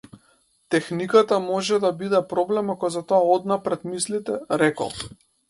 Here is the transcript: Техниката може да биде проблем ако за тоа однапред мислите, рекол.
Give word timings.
Техниката 0.75 1.37
може 1.43 1.79
да 1.83 1.91
биде 1.99 2.21
проблем 2.31 2.69
ако 2.75 2.89
за 2.97 3.05
тоа 3.13 3.21
однапред 3.35 3.87
мислите, 3.93 4.41
рекол. 4.65 4.99